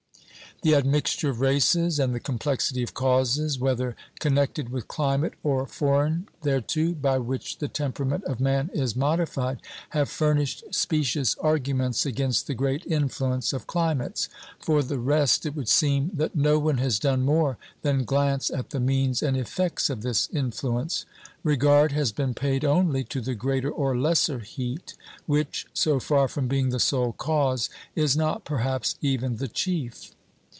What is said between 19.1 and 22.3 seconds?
and effects of this influence. Regard has